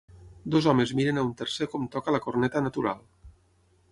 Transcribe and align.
Dos 0.53 0.67
homes 0.71 0.93
miren 0.99 1.19
a 1.19 1.25
un 1.27 1.35
tercer 1.41 1.69
com 1.75 1.85
toca 1.97 2.15
la 2.17 2.23
corneta 2.25 2.65
natural. 2.69 3.07